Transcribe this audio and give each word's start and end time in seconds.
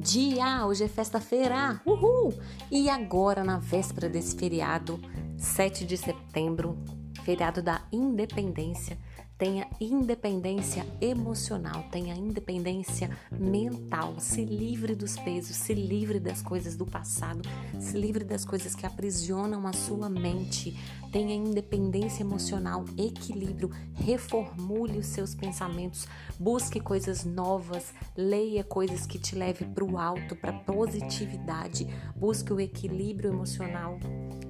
dia! 0.00 0.64
Hoje 0.64 0.84
é 0.84 0.88
festa-feira! 0.88 1.78
Uhul! 1.84 2.32
E 2.70 2.88
agora, 2.88 3.44
na 3.44 3.58
véspera 3.58 4.08
desse 4.08 4.34
feriado, 4.34 4.98
7 5.36 5.84
de 5.84 5.94
setembro, 5.98 6.78
feriado 7.22 7.60
da 7.60 7.82
independência, 7.92 8.96
tenha 9.38 9.68
independência 9.80 10.84
emocional, 11.00 11.84
tenha 11.92 12.14
independência 12.14 13.16
mental, 13.30 14.18
se 14.18 14.44
livre 14.44 14.96
dos 14.96 15.16
pesos, 15.16 15.54
se 15.54 15.72
livre 15.72 16.18
das 16.18 16.42
coisas 16.42 16.74
do 16.74 16.84
passado, 16.84 17.48
se 17.78 17.96
livre 17.96 18.24
das 18.24 18.44
coisas 18.44 18.74
que 18.74 18.84
aprisionam 18.84 19.64
a 19.68 19.72
sua 19.72 20.10
mente, 20.10 20.76
tenha 21.12 21.34
independência 21.34 22.22
emocional, 22.22 22.84
equilíbrio, 22.98 23.70
reformule 23.94 24.98
os 24.98 25.06
seus 25.06 25.36
pensamentos, 25.36 26.08
busque 26.38 26.80
coisas 26.80 27.24
novas, 27.24 27.94
leia 28.16 28.64
coisas 28.64 29.06
que 29.06 29.20
te 29.20 29.36
levem 29.36 29.68
para 29.72 29.84
o 29.84 29.96
alto, 29.96 30.34
para 30.34 30.52
positividade, 30.52 31.86
busque 32.16 32.52
o 32.52 32.60
equilíbrio 32.60 33.30
emocional. 33.30 34.00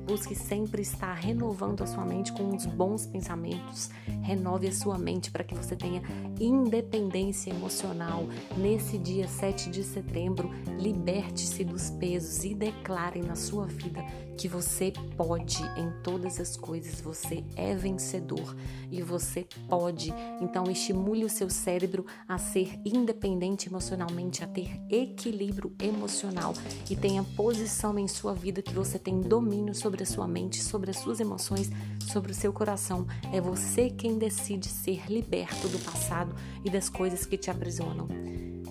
Busque 0.09 0.35
sempre 0.35 0.81
estar 0.81 1.13
renovando 1.13 1.83
a 1.83 1.87
sua 1.87 2.03
mente 2.03 2.33
com 2.33 2.57
os 2.57 2.65
bons 2.65 3.05
pensamentos. 3.05 3.91
Renove 4.23 4.67
a 4.67 4.73
sua 4.79 4.97
mente 4.97 5.31
para 5.31 5.45
que 5.45 5.55
você 5.55 5.75
tenha 5.75 6.03
independência 6.41 7.51
emocional. 7.51 8.27
Nesse 8.57 8.97
dia 8.97 9.27
7 9.27 9.71
de 9.71 9.83
setembro, 9.83 10.51
liberte-se 10.79 11.65
dos 11.65 11.91
pesos 11.91 12.45
e 12.45 12.55
declare 12.55 13.21
na 13.21 13.35
sua 13.35 13.67
vida 13.67 14.03
que 14.39 14.47
você 14.47 14.93
pode 15.17 15.61
em 15.77 15.91
todas 16.03 16.39
as 16.39 16.57
coisas. 16.57 17.01
Você 17.01 17.45
é 17.57 17.75
vencedor 17.75 18.57
e 18.91 19.03
você 19.03 19.47
pode. 19.69 20.15
Então, 20.41 20.71
estimule 20.71 21.25
o 21.25 21.29
seu 21.29 21.51
cérebro 21.51 22.07
a 22.29 22.39
ser 22.39 22.79
independente 22.85 23.69
emocionalmente, 23.69 24.45
a 24.45 24.47
ter 24.47 24.81
equilíbrio 24.89 25.75
emocional 25.83 26.55
e 26.89 26.95
tenha 26.95 27.25
posição 27.37 27.99
em 27.99 28.07
sua 28.07 28.33
vida 28.33 28.63
que 28.63 28.73
você 28.73 28.99
tem 28.99 29.21
domínio 29.21 29.75
sobre 29.75 30.05
a 30.05 30.07
sua 30.07 30.29
mente, 30.29 30.63
sobre 30.63 30.91
as 30.91 30.99
suas 30.99 31.19
emoções, 31.19 31.69
sobre 32.13 32.31
o 32.31 32.35
seu 32.35 32.53
coração. 32.53 33.07
É 33.33 33.41
você 33.41 33.91
quem 33.91 34.19
decide 34.19 34.68
ser 34.69 35.11
liberto 35.11 35.69
do 35.69 35.79
passado 35.79 36.35
e 36.65 36.71
das 36.71 36.89
coisas 36.89 37.25
que 37.27 37.37
te 37.37 37.51
aprisionam. 37.51 38.09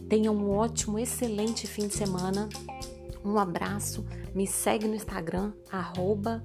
Tenha 0.09 0.31
um 0.31 0.49
ótimo, 0.51 0.97
excelente 0.97 1.67
fim 1.67 1.87
de 1.87 1.93
semana. 1.93 2.47
Um 3.23 3.37
abraço. 3.37 4.05
Me 4.33 4.47
segue 4.47 4.87
no 4.87 4.95
Instagram, 4.95 5.51
arroba 5.69 6.41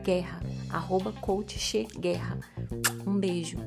Guerra. 0.00 0.40
Arroba. 0.70 2.40
Um 3.06 3.18
beijo. 3.18 3.58